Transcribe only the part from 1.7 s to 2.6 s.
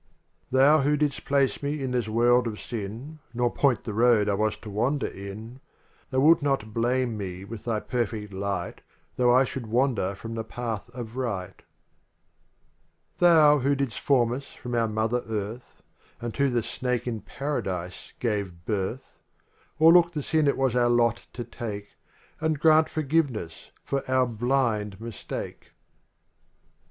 in this world of